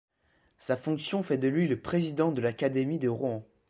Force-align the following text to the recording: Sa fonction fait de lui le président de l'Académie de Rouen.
Sa 0.57 0.77
fonction 0.77 1.21
fait 1.21 1.37
de 1.37 1.47
lui 1.47 1.67
le 1.67 1.79
président 1.79 2.31
de 2.31 2.41
l'Académie 2.41 2.97
de 2.97 3.07
Rouen. 3.07 3.45